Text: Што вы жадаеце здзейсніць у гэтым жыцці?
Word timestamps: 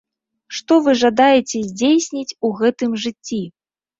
Што 0.59 0.77
вы 0.85 0.93
жадаеце 1.01 1.61
здзейсніць 1.67 2.35
у 2.49 2.53
гэтым 2.61 2.95
жыцці? 3.07 3.41